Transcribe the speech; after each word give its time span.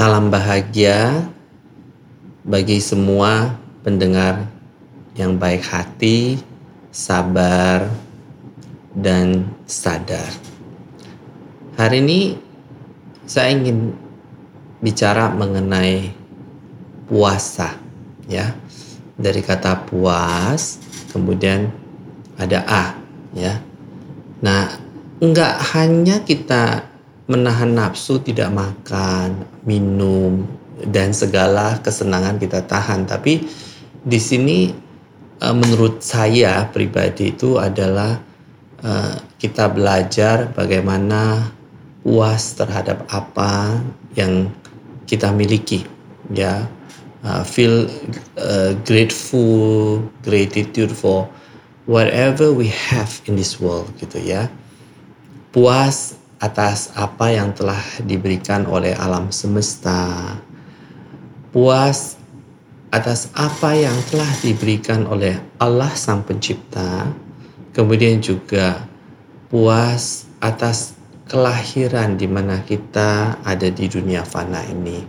Salam 0.00 0.32
bahagia 0.32 1.28
bagi 2.40 2.80
semua 2.80 3.60
pendengar 3.84 4.48
yang 5.12 5.36
baik 5.36 5.60
hati, 5.60 6.40
sabar, 6.88 7.84
dan 8.96 9.44
sadar. 9.68 10.32
Hari 11.76 12.00
ini 12.00 12.32
saya 13.28 13.52
ingin 13.52 13.92
bicara 14.80 15.36
mengenai 15.36 16.16
puasa 17.04 17.76
ya. 18.24 18.56
Dari 19.20 19.44
kata 19.44 19.84
puas 19.84 20.80
kemudian 21.12 21.68
ada 22.40 22.64
a 22.64 22.84
ya. 23.36 23.60
Nah, 24.40 24.64
enggak 25.20 25.60
hanya 25.76 26.24
kita 26.24 26.88
menahan 27.30 27.70
nafsu 27.70 28.18
tidak 28.18 28.50
makan, 28.50 29.46
minum 29.62 30.42
dan 30.90 31.14
segala 31.14 31.78
kesenangan 31.78 32.42
kita 32.42 32.66
tahan. 32.66 33.06
Tapi 33.06 33.46
di 34.02 34.18
sini 34.18 34.74
eh, 35.38 35.54
menurut 35.54 36.02
saya 36.02 36.66
pribadi 36.66 37.30
itu 37.30 37.54
adalah 37.62 38.18
eh, 38.82 39.14
kita 39.38 39.70
belajar 39.70 40.50
bagaimana 40.50 41.54
puas 42.02 42.58
terhadap 42.58 43.06
apa 43.12 43.78
yang 44.16 44.50
kita 45.04 45.30
miliki 45.36 45.84
ya 46.32 46.64
uh, 47.26 47.42
feel 47.44 47.90
grateful 48.86 50.00
gratitude 50.22 50.88
for 50.94 51.28
whatever 51.84 52.54
we 52.54 52.70
have 52.70 53.20
in 53.26 53.36
this 53.36 53.58
world 53.60 53.90
gitu 53.98 54.16
ya 54.22 54.48
puas 55.50 56.19
atas 56.40 56.88
apa 56.96 57.28
yang 57.28 57.52
telah 57.52 57.80
diberikan 58.00 58.64
oleh 58.64 58.96
alam 58.96 59.28
semesta, 59.28 60.40
puas 61.52 62.16
atas 62.88 63.28
apa 63.36 63.76
yang 63.76 63.94
telah 64.08 64.32
diberikan 64.40 65.04
oleh 65.04 65.36
Allah 65.60 65.92
Sang 65.92 66.24
Pencipta, 66.24 67.12
kemudian 67.76 68.24
juga 68.24 68.88
puas 69.52 70.24
atas 70.40 70.96
kelahiran 71.28 72.16
di 72.16 72.26
mana 72.26 72.64
kita 72.64 73.36
ada 73.44 73.68
di 73.68 73.84
dunia 73.86 74.24
fana 74.24 74.64
ini, 74.64 75.04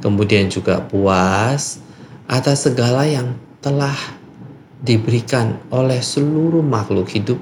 kemudian 0.00 0.48
juga 0.48 0.80
puas 0.80 1.84
atas 2.32 2.64
segala 2.64 3.04
yang 3.04 3.36
telah 3.60 3.94
diberikan 4.80 5.60
oleh 5.68 6.00
seluruh 6.00 6.64
makhluk 6.64 7.12
hidup 7.12 7.38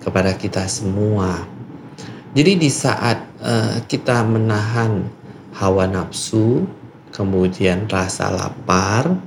kepada 0.00 0.32
kita 0.32 0.64
semua 0.64 1.59
jadi 2.30 2.52
di 2.54 2.70
saat 2.70 3.18
uh, 3.42 3.82
kita 3.90 4.22
menahan 4.22 5.10
hawa 5.58 5.90
nafsu, 5.90 6.62
kemudian 7.10 7.90
rasa 7.90 8.30
lapar 8.30 9.18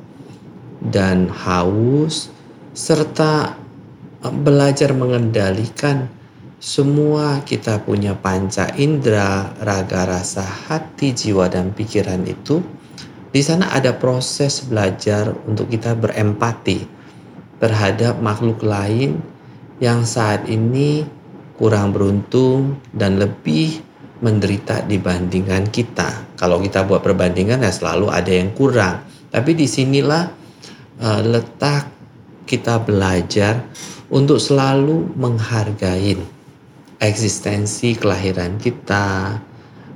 dan 0.79 1.27
haus, 1.27 2.31
serta 2.71 3.59
uh, 4.23 4.31
belajar 4.31 4.95
mengendalikan 4.95 6.07
semua 6.63 7.43
kita 7.43 7.83
punya 7.83 8.15
panca 8.15 8.71
indera, 8.79 9.51
raga, 9.59 10.07
rasa, 10.07 10.47
hati, 10.47 11.11
jiwa, 11.11 11.51
dan 11.51 11.75
pikiran 11.75 12.23
itu, 12.23 12.63
di 13.35 13.43
sana 13.43 13.67
ada 13.75 13.91
proses 13.91 14.63
belajar 14.63 15.35
untuk 15.43 15.67
kita 15.67 15.91
berempati 15.91 16.87
terhadap 17.59 18.15
makhluk 18.23 18.63
lain 18.63 19.19
yang 19.83 20.07
saat 20.07 20.47
ini 20.47 21.03
kurang 21.63 21.95
beruntung 21.95 22.83
dan 22.91 23.15
lebih 23.15 23.79
menderita 24.19 24.83
dibandingkan 24.83 25.71
kita. 25.71 26.35
Kalau 26.35 26.59
kita 26.59 26.83
buat 26.83 26.99
perbandingan 26.99 27.63
ya 27.63 27.71
selalu 27.71 28.11
ada 28.11 28.31
yang 28.35 28.51
kurang. 28.51 29.07
Tapi 29.31 29.55
di 29.55 29.63
sinilah 29.63 30.27
uh, 30.99 31.21
letak 31.23 31.87
kita 32.43 32.83
belajar 32.83 33.63
untuk 34.11 34.43
selalu 34.43 35.15
menghargai 35.15 36.19
eksistensi 36.99 37.95
kelahiran 37.95 38.59
kita, 38.59 39.39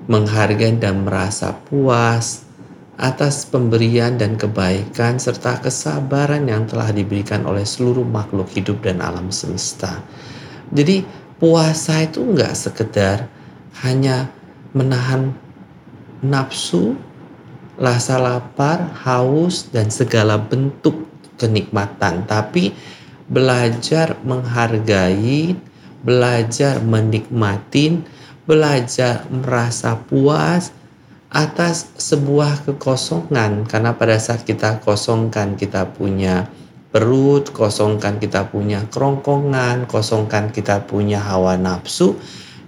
menghargai 0.08 0.80
dan 0.80 1.04
merasa 1.04 1.52
puas 1.52 2.48
atas 2.96 3.44
pemberian 3.44 4.16
dan 4.16 4.40
kebaikan 4.40 5.20
serta 5.20 5.60
kesabaran 5.60 6.48
yang 6.48 6.64
telah 6.64 6.96
diberikan 6.96 7.44
oleh 7.44 7.68
seluruh 7.68 8.08
makhluk 8.08 8.48
hidup 8.56 8.80
dan 8.88 9.04
alam 9.04 9.36
semesta. 9.36 10.00
Jadi 10.72 11.27
puasa 11.38 12.06
itu 12.06 12.22
nggak 12.22 12.54
sekedar 12.54 13.30
hanya 13.86 14.30
menahan 14.74 15.34
nafsu, 16.22 16.98
rasa 17.78 18.18
lapar, 18.18 18.90
haus, 19.06 19.70
dan 19.70 19.94
segala 19.94 20.42
bentuk 20.42 21.06
kenikmatan, 21.38 22.26
tapi 22.26 22.74
belajar 23.30 24.18
menghargai, 24.26 25.54
belajar 26.02 26.82
menikmati, 26.82 28.02
belajar 28.50 29.30
merasa 29.30 29.94
puas 29.94 30.74
atas 31.30 31.92
sebuah 32.00 32.66
kekosongan. 32.66 33.68
Karena 33.70 33.94
pada 33.94 34.18
saat 34.18 34.42
kita 34.42 34.82
kosongkan 34.82 35.54
kita 35.54 35.86
punya 35.94 36.50
perut, 36.92 37.52
kosongkan 37.52 38.18
kita 38.18 38.48
punya 38.48 38.88
kerongkongan, 38.88 39.86
kosongkan 39.86 40.50
kita 40.56 40.88
punya 40.88 41.20
hawa 41.20 41.60
nafsu. 41.60 42.16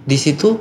Di 0.04 0.16
situ 0.20 0.60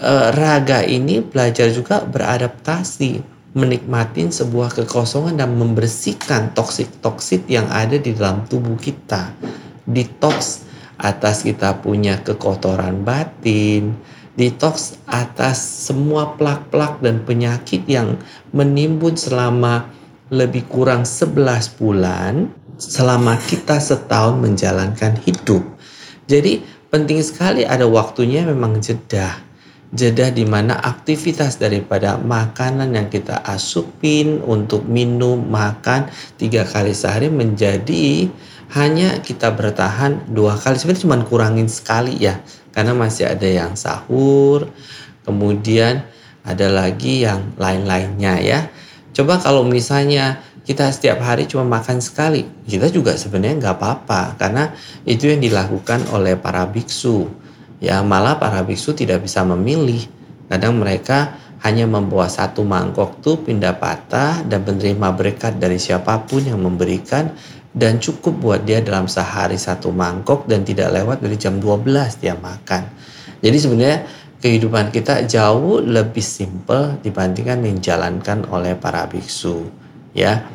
eh, 0.00 0.28
raga 0.32 0.82
ini 0.84 1.20
belajar 1.20 1.68
juga 1.70 2.02
beradaptasi, 2.04 3.20
menikmati 3.54 4.26
sebuah 4.28 4.74
kekosongan 4.82 5.38
dan 5.38 5.54
membersihkan 5.54 6.56
toksik-toksik 6.56 7.46
yang 7.46 7.68
ada 7.70 8.00
di 8.00 8.16
dalam 8.16 8.42
tubuh 8.50 8.74
kita. 8.80 9.30
Detox 9.84 10.64
atas 10.98 11.44
kita 11.44 11.78
punya 11.84 12.18
kekotoran 12.24 13.04
batin, 13.04 13.94
detox 14.34 14.98
atas 15.06 15.60
semua 15.60 16.34
plak-plak 16.34 16.98
dan 17.04 17.22
penyakit 17.22 17.86
yang 17.86 18.18
menimbun 18.50 19.14
selama 19.14 19.86
lebih 20.32 20.66
kurang 20.66 21.04
11 21.06 21.78
bulan 21.78 22.48
selama 22.78 23.38
kita 23.38 23.78
setahun 23.78 24.38
menjalankan 24.38 25.18
hidup. 25.22 25.62
Jadi 26.24 26.64
penting 26.88 27.20
sekali 27.20 27.62
ada 27.66 27.84
waktunya 27.84 28.42
memang 28.46 28.80
jeda. 28.80 29.42
Jeda 29.94 30.34
di 30.34 30.42
mana 30.42 30.74
aktivitas 30.74 31.62
daripada 31.62 32.18
makanan 32.18 32.98
yang 32.98 33.06
kita 33.06 33.46
asupin 33.46 34.42
untuk 34.42 34.82
minum, 34.90 35.38
makan 35.38 36.10
tiga 36.34 36.66
kali 36.66 36.90
sehari 36.90 37.30
menjadi 37.30 38.26
hanya 38.74 39.22
kita 39.22 39.54
bertahan 39.54 40.34
dua 40.34 40.58
kali. 40.58 40.82
Sebenarnya 40.82 41.04
cuma 41.06 41.16
kurangin 41.22 41.70
sekali 41.70 42.18
ya. 42.18 42.42
Karena 42.74 42.90
masih 42.90 43.30
ada 43.30 43.46
yang 43.46 43.78
sahur, 43.78 44.66
kemudian 45.22 46.02
ada 46.42 46.66
lagi 46.66 47.22
yang 47.22 47.54
lain-lainnya 47.54 48.34
ya. 48.42 48.60
Coba 49.14 49.38
kalau 49.38 49.62
misalnya 49.62 50.42
kita 50.64 50.88
setiap 50.88 51.20
hari 51.20 51.44
cuma 51.44 51.68
makan 51.68 52.00
sekali, 52.00 52.48
kita 52.64 52.88
juga 52.88 53.12
sebenarnya 53.20 53.60
nggak 53.60 53.76
apa-apa 53.76 54.40
karena 54.40 54.72
itu 55.04 55.28
yang 55.28 55.44
dilakukan 55.44 56.08
oleh 56.08 56.40
para 56.40 56.64
biksu. 56.64 57.28
Ya 57.84 58.00
malah 58.00 58.40
para 58.40 58.64
biksu 58.64 58.96
tidak 58.96 59.28
bisa 59.28 59.44
memilih. 59.44 60.08
Kadang 60.48 60.80
mereka 60.80 61.36
hanya 61.60 61.84
membawa 61.84 62.32
satu 62.32 62.64
mangkok 62.64 63.20
tuh 63.20 63.44
pindah 63.44 63.76
patah 63.76 64.40
dan 64.48 64.64
menerima 64.64 65.12
berkat 65.12 65.60
dari 65.60 65.76
siapa 65.76 66.24
pun 66.24 66.40
yang 66.40 66.64
memberikan 66.64 67.28
dan 67.76 68.00
cukup 68.00 68.32
buat 68.40 68.60
dia 68.64 68.80
dalam 68.80 69.04
sehari 69.04 69.60
satu 69.60 69.92
mangkok 69.92 70.48
dan 70.48 70.64
tidak 70.64 70.96
lewat 70.96 71.20
dari 71.20 71.36
jam 71.36 71.60
12 71.60 72.24
dia 72.24 72.40
makan. 72.40 72.88
Jadi 73.44 73.56
sebenarnya 73.60 73.98
kehidupan 74.40 74.88
kita 74.88 75.28
jauh 75.28 75.84
lebih 75.84 76.24
simpel 76.24 76.96
dibandingkan 77.04 77.60
yang 77.68 77.76
dijalankan 77.76 78.48
oleh 78.48 78.72
para 78.80 79.04
biksu 79.04 79.83
ya. 80.14 80.46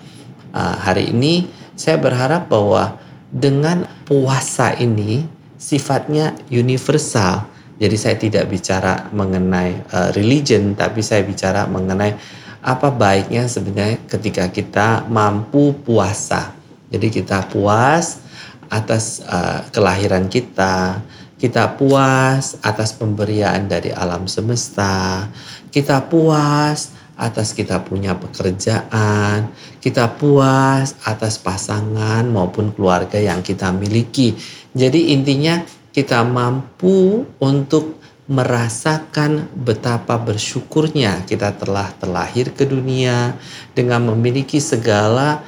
Uh, 0.50 0.76
hari 0.82 1.14
ini 1.14 1.46
saya 1.78 2.02
berharap 2.02 2.50
bahwa 2.50 2.98
dengan 3.30 3.86
puasa 4.08 4.74
ini 4.80 5.28
sifatnya 5.60 6.34
universal. 6.50 7.46
Jadi 7.80 7.96
saya 7.96 8.16
tidak 8.18 8.50
bicara 8.50 9.08
mengenai 9.14 9.86
uh, 9.94 10.10
religion, 10.18 10.74
tapi 10.74 11.00
saya 11.06 11.22
bicara 11.22 11.70
mengenai 11.70 12.18
apa 12.60 12.92
baiknya 12.92 13.48
sebenarnya 13.48 14.04
ketika 14.10 14.52
kita 14.52 15.08
mampu 15.08 15.72
puasa. 15.86 16.52
Jadi 16.90 17.22
kita 17.22 17.46
puas 17.48 18.20
atas 18.68 19.24
uh, 19.24 19.64
kelahiran 19.72 20.28
kita, 20.28 21.00
kita 21.40 21.80
puas 21.80 22.60
atas 22.60 22.92
pemberian 22.92 23.72
dari 23.72 23.96
alam 23.96 24.28
semesta, 24.28 25.30
kita 25.72 26.04
puas 26.12 26.99
atas 27.20 27.52
kita 27.52 27.84
punya 27.84 28.16
pekerjaan, 28.16 29.52
kita 29.84 30.16
puas 30.16 30.96
atas 31.04 31.36
pasangan 31.36 32.24
maupun 32.32 32.72
keluarga 32.72 33.20
yang 33.20 33.44
kita 33.44 33.76
miliki. 33.76 34.40
Jadi 34.72 35.12
intinya 35.12 35.60
kita 35.92 36.24
mampu 36.24 37.28
untuk 37.44 38.00
merasakan 38.30 39.50
betapa 39.58 40.22
bersyukurnya 40.22 41.26
kita 41.26 41.50
telah 41.58 41.90
terlahir 41.98 42.54
ke 42.54 42.62
dunia 42.62 43.34
dengan 43.74 44.06
memiliki 44.14 44.62
segala 44.62 45.42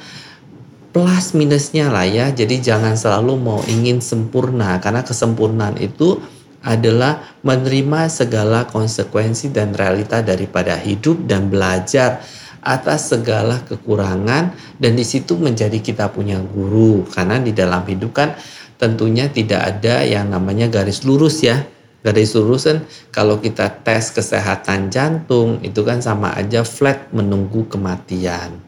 plus 0.92 1.32
minusnya 1.32 1.88
lah 1.88 2.04
ya. 2.04 2.28
Jadi 2.34 2.60
jangan 2.60 2.98
selalu 2.98 3.38
mau 3.40 3.60
ingin 3.64 4.02
sempurna 4.04 4.82
karena 4.82 5.00
kesempurnaan 5.06 5.80
itu 5.80 6.20
adalah 6.62 7.38
menerima 7.42 8.06
segala 8.06 8.70
konsekuensi 8.70 9.50
dan 9.50 9.74
realita 9.74 10.22
daripada 10.22 10.78
hidup 10.78 11.26
dan 11.26 11.50
belajar 11.50 12.22
atas 12.62 13.10
segala 13.10 13.58
kekurangan. 13.66 14.54
Dan 14.78 14.94
di 14.94 15.02
situ 15.02 15.34
menjadi 15.34 15.82
kita 15.82 16.08
punya 16.14 16.38
guru. 16.38 17.02
Karena 17.10 17.42
di 17.42 17.50
dalam 17.50 17.82
hidup 17.82 18.14
kan 18.14 18.38
tentunya 18.78 19.26
tidak 19.26 19.62
ada 19.62 20.06
yang 20.06 20.30
namanya 20.30 20.70
garis 20.70 21.02
lurus 21.02 21.42
ya. 21.42 21.66
Garis 22.02 22.34
lurus 22.34 22.66
kan 22.66 22.82
kalau 23.14 23.38
kita 23.38 23.70
tes 23.82 24.10
kesehatan 24.10 24.90
jantung 24.90 25.62
itu 25.62 25.86
kan 25.86 26.02
sama 26.02 26.34
aja 26.34 26.66
flat 26.66 27.10
menunggu 27.14 27.66
kematian. 27.70 28.58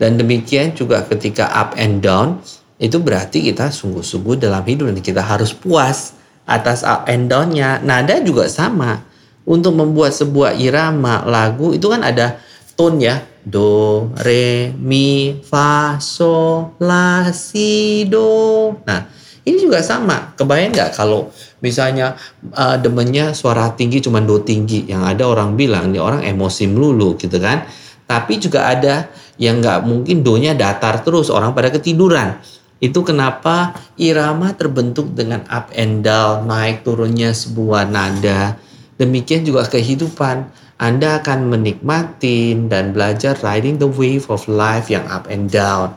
Dan 0.00 0.16
demikian 0.16 0.72
juga 0.72 1.04
ketika 1.04 1.52
up 1.52 1.76
and 1.76 2.00
down 2.00 2.40
itu 2.80 2.96
berarti 2.96 3.44
kita 3.44 3.68
sungguh-sungguh 3.68 4.40
dalam 4.40 4.64
hidup 4.64 4.88
dan 4.88 5.04
kita 5.04 5.20
harus 5.20 5.52
puas 5.52 6.16
atas 6.50 6.82
up 6.82 7.06
and 7.06 7.30
down-nya. 7.30 7.78
Nada 7.86 8.18
juga 8.18 8.50
sama. 8.50 9.06
Untuk 9.46 9.72
membuat 9.78 10.12
sebuah 10.14 10.58
irama 10.58 11.22
lagu 11.26 11.72
itu 11.72 11.86
kan 11.86 12.02
ada 12.02 12.42
tone 12.74 12.98
ya. 12.98 13.16
Do, 13.40 14.12
re, 14.20 14.68
mi, 14.76 15.40
fa, 15.40 15.96
so, 15.96 16.76
la, 16.76 17.32
si, 17.32 18.04
do. 18.04 18.76
Nah, 18.84 19.08
ini 19.48 19.56
juga 19.56 19.80
sama. 19.80 20.36
Kebayang 20.36 20.76
nggak 20.76 20.90
kalau 20.92 21.32
misalnya 21.64 22.20
uh, 22.52 22.76
demennya 22.76 23.32
suara 23.32 23.72
tinggi 23.72 24.04
cuma 24.04 24.20
do 24.20 24.44
tinggi. 24.44 24.84
Yang 24.84 25.02
ada 25.16 25.24
orang 25.32 25.56
bilang 25.56 25.88
ini 25.88 25.96
orang 25.96 26.20
emosi 26.20 26.68
melulu 26.68 27.16
gitu 27.16 27.40
kan. 27.40 27.64
Tapi 28.04 28.36
juga 28.36 28.68
ada 28.68 29.08
yang 29.40 29.64
nggak 29.64 29.88
mungkin 29.88 30.20
do-nya 30.20 30.52
datar 30.52 31.00
terus. 31.00 31.32
Orang 31.32 31.56
pada 31.56 31.72
ketiduran. 31.72 32.36
Itu 32.80 33.04
kenapa 33.04 33.76
irama 34.00 34.56
terbentuk 34.56 35.12
dengan 35.12 35.44
up 35.52 35.68
and 35.76 36.00
down, 36.00 36.48
naik 36.48 36.80
turunnya 36.80 37.36
sebuah 37.36 37.92
nada. 37.92 38.56
Demikian 38.96 39.44
juga 39.44 39.68
kehidupan. 39.68 40.48
Anda 40.80 41.20
akan 41.20 41.52
menikmati 41.52 42.56
dan 42.72 42.96
belajar 42.96 43.36
riding 43.44 43.76
the 43.76 43.84
wave 43.84 44.24
of 44.32 44.48
life 44.48 44.88
yang 44.88 45.04
up 45.12 45.28
and 45.28 45.52
down. 45.52 45.92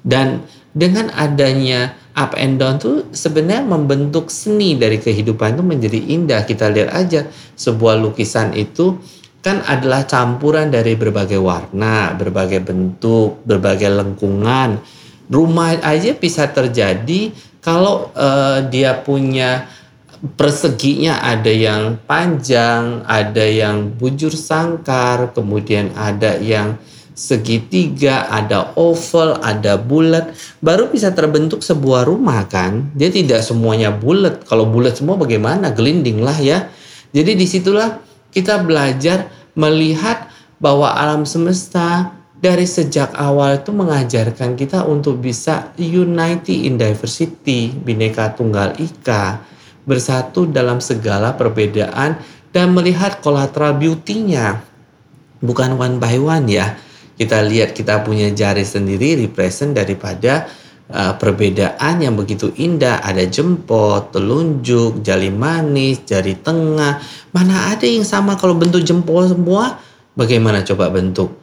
Dan 0.00 0.40
dengan 0.72 1.12
adanya 1.12 1.92
up 2.16 2.32
and 2.40 2.56
down 2.56 2.80
itu 2.80 3.04
sebenarnya 3.12 3.68
membentuk 3.68 4.32
seni 4.32 4.72
dari 4.80 4.96
kehidupan 4.96 5.60
itu 5.60 5.64
menjadi 5.64 6.00
indah. 6.00 6.48
Kita 6.48 6.72
lihat 6.72 6.96
aja 6.96 7.28
sebuah 7.60 8.00
lukisan 8.00 8.56
itu 8.56 8.96
kan 9.44 9.60
adalah 9.68 10.08
campuran 10.08 10.72
dari 10.72 10.96
berbagai 10.96 11.36
warna, 11.36 12.16
berbagai 12.16 12.64
bentuk, 12.64 13.44
berbagai 13.44 13.92
lengkungan 13.92 14.80
rumah 15.32 15.80
aja 15.80 16.12
bisa 16.12 16.44
terjadi 16.52 17.32
kalau 17.64 18.12
uh, 18.12 18.60
dia 18.68 19.00
punya 19.00 19.64
perseginya 20.36 21.18
ada 21.24 21.50
yang 21.50 21.98
panjang, 22.04 23.02
ada 23.08 23.42
yang 23.42 23.90
bujur 23.96 24.30
sangkar, 24.30 25.34
kemudian 25.34 25.90
ada 25.98 26.38
yang 26.38 26.78
segitiga, 27.12 28.30
ada 28.30 28.72
oval, 28.78 29.38
ada 29.42 29.76
bulat, 29.76 30.32
baru 30.62 30.88
bisa 30.88 31.10
terbentuk 31.10 31.60
sebuah 31.60 32.06
rumah 32.06 32.46
kan. 32.46 32.94
Dia 32.94 33.10
tidak 33.10 33.42
semuanya 33.42 33.90
bulat. 33.90 34.46
Kalau 34.46 34.68
bulat 34.68 34.98
semua 34.98 35.18
bagaimana? 35.18 35.74
Gelinding 35.74 36.22
lah 36.22 36.38
ya. 36.38 36.70
Jadi 37.12 37.36
di 37.36 37.46
situlah 37.46 38.00
kita 38.32 38.62
belajar 38.64 39.28
melihat 39.52 40.30
bahwa 40.56 40.88
alam 40.94 41.26
semesta 41.26 42.14
dari 42.42 42.66
sejak 42.66 43.14
awal 43.14 43.62
itu 43.62 43.70
mengajarkan 43.70 44.58
kita 44.58 44.82
untuk 44.82 45.22
bisa 45.22 45.70
unity 45.78 46.66
in 46.66 46.74
diversity, 46.74 47.70
bineka 47.70 48.34
tunggal 48.34 48.74
ika, 48.82 49.38
bersatu 49.86 50.50
dalam 50.50 50.82
segala 50.82 51.38
perbedaan 51.38 52.18
dan 52.50 52.74
melihat 52.74 53.22
collateral 53.22 53.78
beauty-nya. 53.78 54.58
Bukan 55.38 55.78
one 55.78 56.02
by 56.02 56.18
one 56.18 56.50
ya. 56.50 56.74
Kita 57.14 57.46
lihat 57.46 57.78
kita 57.78 58.02
punya 58.02 58.34
jari 58.34 58.66
sendiri 58.66 59.14
represent 59.22 59.78
daripada 59.78 60.50
uh, 60.90 61.14
perbedaan 61.14 62.02
yang 62.02 62.18
begitu 62.18 62.50
indah. 62.58 63.06
Ada 63.06 63.22
jempol, 63.30 64.10
telunjuk, 64.10 64.98
jari 65.06 65.30
manis, 65.30 66.02
jari 66.02 66.34
tengah. 66.42 66.98
Mana 67.30 67.70
ada 67.70 67.86
yang 67.86 68.02
sama 68.02 68.34
kalau 68.34 68.58
bentuk 68.58 68.82
jempol 68.82 69.30
semua? 69.30 69.78
Bagaimana 70.18 70.66
coba 70.66 70.90
bentuk? 70.90 71.41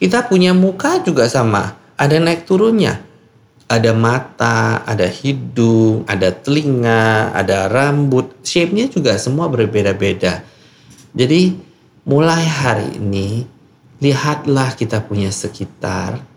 Kita 0.00 0.24
punya 0.24 0.56
muka 0.56 1.04
juga 1.04 1.28
sama, 1.28 1.76
ada 2.00 2.16
naik 2.16 2.48
turunnya. 2.48 3.04
Ada 3.68 3.92
mata, 3.92 4.82
ada 4.82 5.04
hidung, 5.04 6.08
ada 6.08 6.32
telinga, 6.32 7.30
ada 7.36 7.68
rambut. 7.68 8.40
Shape-nya 8.42 8.88
juga 8.88 9.14
semua 9.20 9.46
berbeda-beda. 9.46 10.42
Jadi 11.12 11.54
mulai 12.08 12.48
hari 12.48 12.96
ini, 12.96 13.44
lihatlah 14.00 14.72
kita 14.74 15.04
punya 15.04 15.28
sekitar 15.28 16.29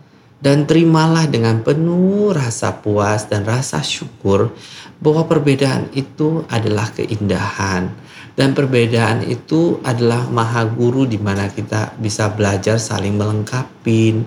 dan 0.44 0.68
terimalah 0.68 1.24
dengan 1.24 1.64
penuh 1.64 2.36
rasa 2.36 2.76
puas 2.84 3.24
dan 3.32 3.48
rasa 3.48 3.80
syukur 3.80 4.52
bahwa 5.00 5.24
perbedaan 5.24 5.88
itu 5.96 6.44
adalah 6.52 6.92
keindahan 6.92 7.88
dan 8.34 8.50
perbedaan 8.50 9.22
itu 9.24 9.78
adalah 9.86 10.26
maha 10.26 10.66
guru 10.66 11.06
di 11.06 11.22
mana 11.22 11.46
kita 11.46 11.94
bisa 12.02 12.34
belajar 12.34 12.82
saling 12.82 13.14
melengkapi. 13.14 14.26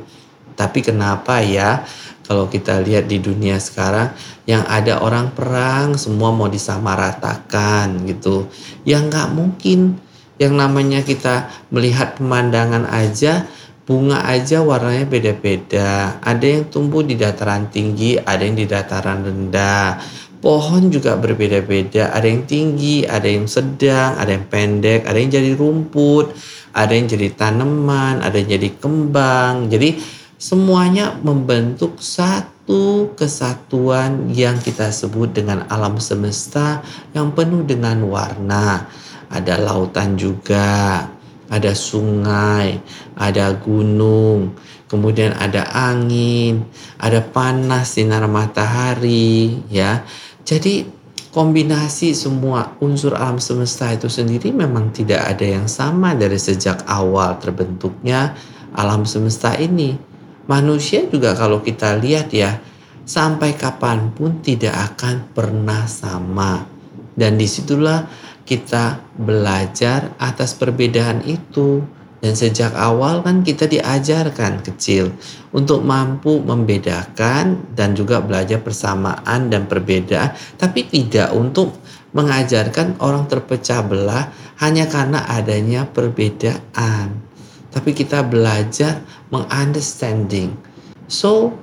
Tapi 0.57 0.79
kenapa 0.79 1.43
ya 1.43 1.83
kalau 2.23 2.47
kita 2.47 2.79
lihat 2.79 3.11
di 3.11 3.19
dunia 3.19 3.59
sekarang 3.59 4.15
yang 4.47 4.63
ada 4.63 5.03
orang 5.03 5.35
perang 5.35 5.99
semua 5.99 6.31
mau 6.31 6.47
disamaratakan 6.47 8.07
gitu. 8.07 8.47
Yang 8.87 9.03
nggak 9.11 9.29
mungkin 9.35 9.99
yang 10.39 10.55
namanya 10.55 11.03
kita 11.03 11.51
melihat 11.67 12.15
pemandangan 12.15 12.87
aja 12.87 13.43
bunga 13.87 14.27
aja 14.27 14.59
warnanya 14.59 15.07
beda-beda. 15.07 16.19
Ada 16.19 16.43
yang 16.43 16.63
tumbuh 16.67 17.07
di 17.07 17.15
dataran 17.15 17.71
tinggi, 17.71 18.19
ada 18.19 18.43
yang 18.43 18.59
di 18.59 18.67
dataran 18.67 19.23
rendah 19.23 20.03
pohon 20.37 20.93
juga 20.93 21.17
berbeda-beda. 21.17 22.13
Ada 22.13 22.27
yang 22.27 22.43
tinggi, 22.45 23.07
ada 23.07 23.25
yang 23.25 23.49
sedang, 23.49 24.19
ada 24.19 24.35
yang 24.35 24.45
pendek, 24.51 25.07
ada 25.07 25.17
yang 25.17 25.31
jadi 25.33 25.51
rumput, 25.57 26.35
ada 26.75 26.94
yang 26.94 27.09
jadi 27.09 27.33
tanaman, 27.33 28.21
ada 28.21 28.35
yang 28.37 28.59
jadi 28.59 28.69
kembang. 28.77 29.71
Jadi 29.71 29.97
semuanya 30.37 31.17
membentuk 31.19 31.97
satu 31.97 33.11
kesatuan 33.17 34.29
yang 34.29 34.61
kita 34.61 34.94
sebut 34.94 35.33
dengan 35.33 35.65
alam 35.71 35.97
semesta 35.97 36.85
yang 37.15 37.33
penuh 37.33 37.65
dengan 37.65 38.03
warna. 38.06 38.85
Ada 39.27 39.59
lautan 39.59 40.15
juga, 40.15 41.03
ada 41.47 41.71
sungai, 41.71 42.80
ada 43.16 43.56
gunung, 43.56 44.56
kemudian 44.92 45.35
ada 45.35 45.68
angin, 45.71 46.68
ada 46.99 47.23
panas 47.23 47.95
sinar 47.95 48.27
matahari, 48.27 49.63
ya 49.71 50.04
jadi 50.47 50.87
kombinasi 51.35 52.16
semua 52.16 52.80
unsur 52.80 53.11
alam 53.13 53.35
semesta 53.35 53.92
itu 53.92 54.07
sendiri 54.07 54.56
memang 54.56 54.95
tidak 54.95 55.27
ada 55.27 55.44
yang 55.44 55.68
sama 55.68 56.16
dari 56.16 56.39
sejak 56.39 56.87
awal 56.87 57.35
terbentuknya 57.44 58.31
alam 58.71 59.04
semesta 59.04 59.59
ini. 59.59 59.99
Manusia 60.47 61.04
juga 61.11 61.35
kalau 61.35 61.59
kita 61.59 61.99
lihat 61.99 62.31
ya, 62.31 62.63
sampai 63.04 63.59
kapan 63.59 64.16
pun 64.16 64.39
tidak 64.39 64.95
akan 64.95 65.27
pernah 65.35 65.83
sama. 65.83 66.63
Dan 67.11 67.35
di 67.35 67.44
situlah 67.44 68.07
kita 68.47 69.04
belajar 69.19 70.16
atas 70.16 70.56
perbedaan 70.56 71.19
itu 71.27 71.83
dan 72.18 72.33
sejak 72.33 72.73
awal 72.73 73.21
kan 73.21 73.45
kita 73.45 73.69
diajarkan 73.69 74.66
kecil 74.66 75.13
untuk 75.54 75.85
mampu 75.85 76.42
membedakan 76.42 77.61
dan 77.77 77.94
juga 77.94 78.25
belajar 78.25 78.57
persamaan 78.57 79.54
dan 79.54 79.69
perbedaan, 79.69 80.33
tapi 80.57 80.89
tidak 80.89 81.30
untuk 81.37 81.77
mengajarkan 82.18 82.97
orang 83.04 83.30
terpecah 83.30 83.85
belah 83.85 84.33
hanya 84.57 84.89
karena 84.89 85.30
adanya 85.30 85.85
perbedaan. 85.85 87.21
Tapi 87.69 87.94
kita 87.94 88.25
belajar 88.25 89.06
mengunderstanding. 89.30 90.57
So, 91.06 91.54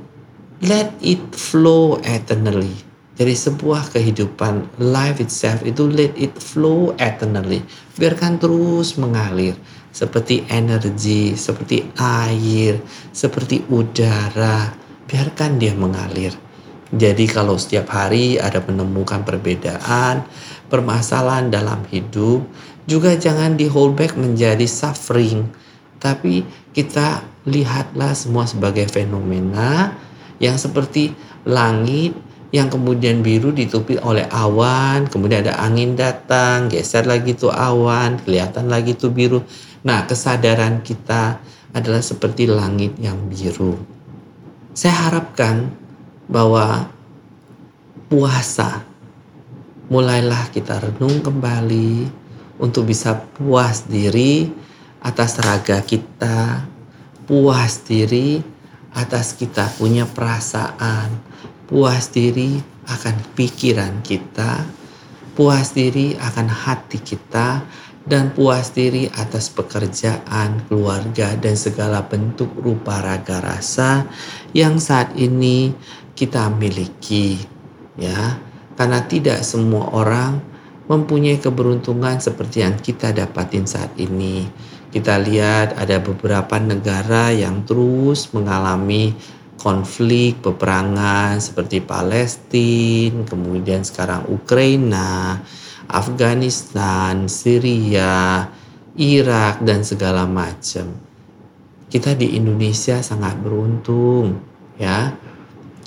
let 0.63 0.95
it 1.03 1.35
flow 1.35 1.99
eternally. 2.07 2.94
Dari 3.15 3.31
sebuah 3.31 3.95
kehidupan 3.95 4.83
life 4.83 5.23
itself 5.23 5.63
itu 5.63 5.87
let 5.87 6.11
it 6.19 6.35
flow 6.35 6.99
eternally. 6.99 7.63
Biarkan 7.95 8.43
terus 8.43 8.99
mengalir 8.99 9.55
seperti 9.95 10.43
energi, 10.51 11.39
seperti 11.39 11.87
air, 11.95 12.83
seperti 13.15 13.63
udara. 13.71 14.75
Biarkan 15.07 15.63
dia 15.63 15.79
mengalir. 15.79 16.35
Jadi 16.91 17.31
kalau 17.31 17.55
setiap 17.55 17.95
hari 17.95 18.35
ada 18.43 18.59
menemukan 18.67 19.23
perbedaan, 19.23 20.27
permasalahan 20.67 21.55
dalam 21.55 21.87
hidup, 21.95 22.43
juga 22.91 23.15
jangan 23.15 23.55
di 23.55 23.71
hold 23.71 23.95
back 23.95 24.19
menjadi 24.19 24.67
suffering. 24.67 25.47
Tapi 26.03 26.43
kita 26.75 27.23
lihatlah 27.47 28.11
semua 28.19 28.51
sebagai 28.51 28.91
fenomena 28.91 29.95
yang 30.43 30.59
seperti 30.59 31.15
langit 31.47 32.13
yang 32.55 32.71
kemudian 32.71 33.19
biru 33.19 33.51
ditutupi 33.51 33.99
oleh 33.99 34.31
awan, 34.31 35.11
kemudian 35.11 35.43
ada 35.43 35.59
angin 35.59 35.99
datang, 35.99 36.71
geser 36.71 37.03
lagi 37.03 37.35
tuh 37.35 37.51
awan, 37.51 38.23
kelihatan 38.23 38.71
lagi 38.71 38.95
tuh 38.95 39.11
biru. 39.11 39.43
Nah, 39.83 40.07
kesadaran 40.07 40.79
kita 40.87 41.43
adalah 41.75 41.99
seperti 41.99 42.47
langit 42.47 42.95
yang 43.03 43.19
biru. 43.27 43.75
Saya 44.71 45.11
harapkan 45.11 45.67
bahwa 46.31 46.87
puasa 48.07 48.87
mulailah 49.91 50.47
kita 50.55 50.79
renung 50.79 51.27
kembali 51.27 52.07
untuk 52.63 52.87
bisa 52.87 53.19
puas 53.35 53.83
diri 53.91 54.47
atas 55.03 55.43
raga 55.43 55.83
kita, 55.83 56.63
puas 57.27 57.83
diri 57.83 58.39
atas 58.95 59.35
kita 59.35 59.75
punya 59.75 60.07
perasaan, 60.07 61.11
puas 61.65 62.13
diri 62.13 62.61
akan 62.85 63.17
pikiran 63.33 64.05
kita, 64.05 64.65
puas 65.33 65.73
diri 65.73 66.13
akan 66.17 66.49
hati 66.49 67.01
kita, 67.01 67.65
dan 68.05 68.37
puas 68.37 68.69
diri 68.77 69.09
atas 69.17 69.49
pekerjaan, 69.49 70.69
keluarga, 70.69 71.33
dan 71.41 71.57
segala 71.57 72.05
bentuk 72.05 72.53
rupa 72.61 73.01
raga 73.01 73.41
rasa 73.41 74.05
yang 74.53 74.77
saat 74.77 75.17
ini 75.17 75.73
kita 76.13 76.53
miliki. 76.53 77.41
Ya, 77.97 78.37
karena 78.77 79.01
tidak 79.07 79.41
semua 79.47 79.89
orang 79.95 80.43
mempunyai 80.85 81.41
keberuntungan 81.41 82.21
seperti 82.21 82.61
yang 82.61 82.77
kita 82.77 83.17
dapatin 83.17 83.65
saat 83.65 83.97
ini. 83.97 84.45
Kita 84.93 85.19
lihat 85.19 85.75
ada 85.81 85.99
beberapa 85.99 86.61
negara 86.61 87.33
yang 87.33 87.67
terus 87.67 88.31
mengalami 88.31 89.17
konflik, 89.59 90.43
peperangan 90.45 91.39
seperti 91.41 91.81
Palestina, 91.81 93.25
kemudian 93.25 93.87
sekarang 93.87 94.29
Ukraina, 94.29 95.41
Afghanistan, 95.89 97.29
Syria, 97.29 98.49
Irak 98.95 99.65
dan 99.67 99.83
segala 99.83 100.29
macam. 100.29 100.95
Kita 101.91 102.15
di 102.19 102.35
Indonesia 102.35 102.99
sangat 103.03 103.39
beruntung 103.39 104.43
ya. 104.79 105.15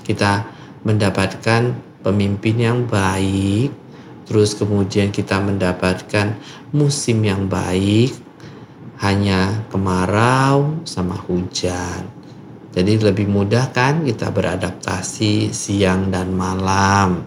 Kita 0.04 0.48
mendapatkan 0.88 1.76
pemimpin 2.00 2.56
yang 2.56 2.80
baik, 2.88 3.76
terus 4.24 4.56
kemudian 4.56 5.12
kita 5.12 5.44
mendapatkan 5.44 6.40
musim 6.72 7.20
yang 7.28 7.52
baik, 7.52 8.16
hanya 9.04 9.68
kemarau 9.68 10.80
sama 10.88 11.20
hujan. 11.28 12.17
Jadi 12.78 12.94
lebih 13.02 13.26
mudah 13.26 13.74
kan 13.74 14.06
kita 14.06 14.30
beradaptasi 14.30 15.50
siang 15.50 16.14
dan 16.14 16.30
malam. 16.30 17.26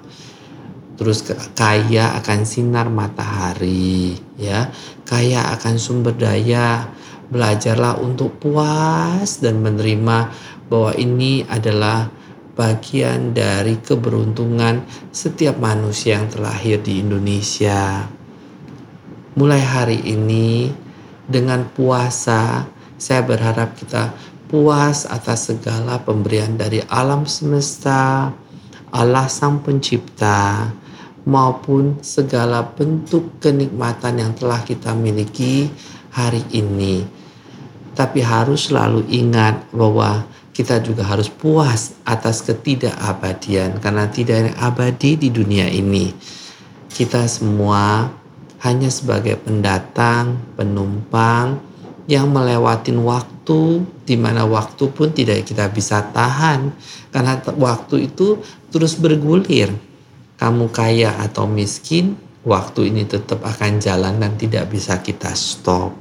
Terus 0.95 1.27
kaya 1.59 2.15
akan 2.23 2.47
sinar 2.47 2.87
matahari 2.87 4.15
ya. 4.39 4.71
Kaya 5.03 5.51
akan 5.59 5.75
sumber 5.75 6.15
daya. 6.15 6.87
Belajarlah 7.35 7.99
untuk 7.99 8.39
puas 8.39 9.43
dan 9.43 9.59
menerima 9.59 10.31
bahwa 10.71 10.95
ini 10.95 11.43
adalah 11.51 12.07
bagian 12.55 13.35
dari 13.35 13.75
keberuntungan 13.83 14.87
setiap 15.11 15.59
manusia 15.59 16.23
yang 16.23 16.31
terlahir 16.31 16.79
di 16.79 17.03
Indonesia. 17.03 18.07
Mulai 19.35 19.63
hari 19.67 19.99
ini 20.15 20.71
dengan 21.27 21.67
puasa 21.75 22.71
saya 23.01 23.25
berharap 23.25 23.75
kita 23.81 24.13
puas 24.51 25.07
atas 25.07 25.47
segala 25.47 26.03
pemberian 26.03 26.59
dari 26.59 26.83
alam 26.91 27.23
semesta, 27.23 28.35
Allah 28.91 29.31
Sang 29.31 29.63
Pencipta, 29.63 30.67
maupun 31.23 32.03
segala 32.03 32.67
bentuk 32.67 33.39
kenikmatan 33.39 34.19
yang 34.19 34.35
telah 34.35 34.59
kita 34.67 34.91
miliki 34.91 35.71
hari 36.11 36.43
ini. 36.51 37.07
Tapi 37.95 38.19
harus 38.19 38.67
selalu 38.67 39.07
ingat 39.07 39.71
bahwa 39.71 40.27
kita 40.51 40.83
juga 40.83 41.07
harus 41.07 41.31
puas 41.31 41.95
atas 42.03 42.43
ketidakabadian 42.43 43.79
karena 43.79 44.11
tidak 44.11 44.51
ada 44.51 44.53
abadi 44.67 45.15
di 45.15 45.31
dunia 45.31 45.71
ini. 45.71 46.11
Kita 46.91 47.23
semua 47.31 48.11
hanya 48.67 48.91
sebagai 48.91 49.39
pendatang, 49.39 50.43
penumpang 50.59 51.70
yang 52.11 52.35
melewatin 52.35 52.99
waktu 53.07 53.87
di 54.03 54.19
mana 54.19 54.43
waktu 54.43 54.91
pun 54.91 55.15
tidak 55.15 55.47
kita 55.47 55.71
bisa 55.71 56.03
tahan 56.11 56.75
karena 57.15 57.39
waktu 57.55 58.11
itu 58.11 58.43
terus 58.75 58.99
bergulir 58.99 59.71
kamu 60.41 60.73
kaya 60.73 61.21
atau 61.21 61.45
miskin, 61.45 62.17
waktu 62.49 62.89
ini 62.89 63.05
tetap 63.05 63.45
akan 63.45 63.77
jalan 63.77 64.17
dan 64.17 64.41
tidak 64.41 64.73
bisa 64.73 64.97
kita 65.05 65.37
stop. 65.37 65.93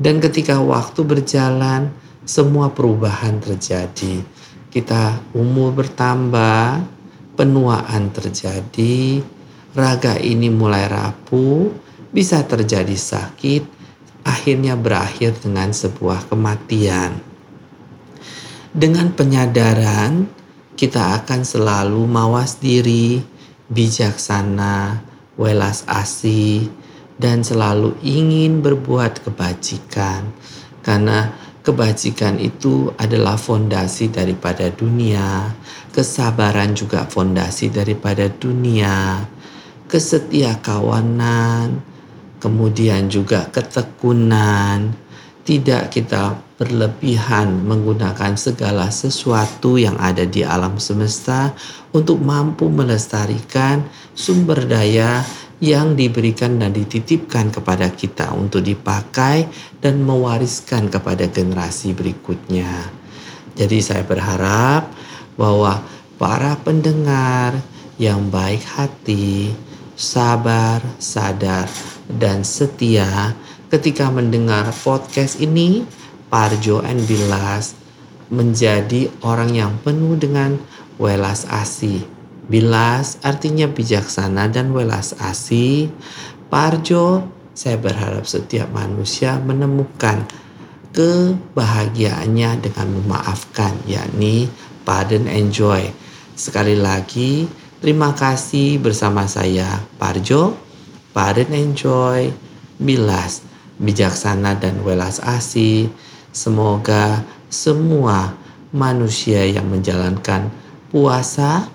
Dan 0.00 0.16
ketika 0.16 0.64
waktu 0.64 1.04
berjalan, 1.04 1.92
semua 2.24 2.72
perubahan 2.72 3.36
terjadi. 3.36 4.24
Kita 4.72 5.20
umur 5.36 5.76
bertambah, 5.76 6.80
penuaan 7.36 8.16
terjadi, 8.16 9.20
raga 9.76 10.16
ini 10.24 10.48
mulai 10.48 10.88
rapuh, 10.88 11.68
bisa 12.08 12.40
terjadi 12.48 12.96
sakit, 12.96 13.75
akhirnya 14.26 14.74
berakhir 14.74 15.38
dengan 15.38 15.70
sebuah 15.70 16.26
kematian. 16.26 17.22
Dengan 18.74 19.14
penyadaran, 19.14 20.26
kita 20.74 21.22
akan 21.22 21.46
selalu 21.46 22.02
mawas 22.04 22.58
diri, 22.58 23.22
bijaksana, 23.70 25.00
welas 25.38 25.86
asih, 25.88 26.68
dan 27.16 27.40
selalu 27.40 27.96
ingin 28.04 28.60
berbuat 28.60 29.24
kebajikan, 29.24 30.28
karena 30.84 31.32
kebajikan 31.64 32.36
itu 32.36 32.92
adalah 33.00 33.40
fondasi 33.40 34.12
daripada 34.12 34.68
dunia, 34.68 35.56
kesabaran 35.96 36.76
juga 36.76 37.08
fondasi 37.08 37.72
daripada 37.72 38.28
dunia, 38.28 39.24
kesetiakawanan, 39.88 41.95
kemudian 42.42 43.08
juga 43.08 43.48
ketekunan. 43.50 44.92
Tidak 45.46 45.94
kita 45.94 46.34
berlebihan 46.58 47.62
menggunakan 47.62 48.34
segala 48.34 48.90
sesuatu 48.90 49.78
yang 49.78 49.94
ada 50.00 50.26
di 50.26 50.42
alam 50.42 50.80
semesta 50.80 51.54
untuk 51.94 52.18
mampu 52.18 52.66
melestarikan 52.66 53.86
sumber 54.16 54.66
daya 54.66 55.22
yang 55.62 55.96
diberikan 55.96 56.60
dan 56.60 56.72
dititipkan 56.72 57.48
kepada 57.48 57.88
kita 57.92 58.32
untuk 58.34 58.60
dipakai 58.60 59.48
dan 59.80 60.02
mewariskan 60.02 60.90
kepada 60.92 61.30
generasi 61.30 61.96
berikutnya. 61.96 62.90
Jadi 63.56 63.80
saya 63.80 64.04
berharap 64.04 64.92
bahwa 65.40 65.80
para 66.20 66.60
pendengar 66.60 67.56
yang 67.96 68.28
baik 68.28 68.60
hati, 68.76 69.52
sabar, 69.96 70.84
sadar, 71.00 71.68
dan 72.10 72.46
setia 72.46 73.34
ketika 73.66 74.06
mendengar 74.08 74.70
podcast 74.82 75.42
ini 75.42 75.82
Parjo 76.30 76.82
and 76.82 77.02
Bilas 77.06 77.74
menjadi 78.30 79.10
orang 79.22 79.54
yang 79.54 79.72
penuh 79.82 80.18
dengan 80.18 80.58
welas 80.98 81.46
asih. 81.46 82.02
Bilas 82.46 83.18
artinya 83.26 83.66
bijaksana 83.66 84.50
dan 84.50 84.70
welas 84.70 85.14
asih. 85.18 85.90
Parjo, 86.46 87.26
saya 87.54 87.74
berharap 87.74 88.22
setiap 88.22 88.70
manusia 88.70 89.38
menemukan 89.42 90.22
kebahagiaannya 90.94 92.50
dengan 92.62 92.88
memaafkan, 93.02 93.74
yakni 93.90 94.46
pardon 94.86 95.26
and 95.26 95.50
joy. 95.50 95.90
Sekali 96.38 96.78
lagi, 96.78 97.50
terima 97.82 98.14
kasih 98.14 98.78
bersama 98.78 99.26
saya, 99.26 99.82
Parjo, 99.98 100.65
pardon 101.16 101.48
and 101.56 101.72
joy, 101.72 102.28
Bilas, 102.76 103.40
bijaksana 103.80 104.60
dan 104.60 104.84
welas 104.84 105.16
asih. 105.24 105.88
Semoga 106.28 107.24
semua 107.48 108.36
manusia 108.68 109.48
yang 109.48 109.72
menjalankan 109.72 110.52
puasa 110.92 111.72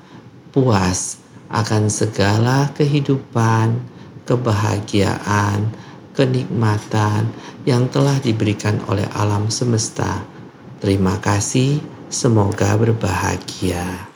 puas 0.54 1.18
akan 1.50 1.90
segala 1.90 2.70
kehidupan, 2.78 3.82
kebahagiaan, 4.30 5.74
kenikmatan 6.14 7.34
yang 7.66 7.90
telah 7.90 8.22
diberikan 8.22 8.78
oleh 8.86 9.10
alam 9.18 9.50
semesta. 9.50 10.22
Terima 10.78 11.18
kasih, 11.18 11.82
semoga 12.14 12.78
berbahagia. 12.78 14.11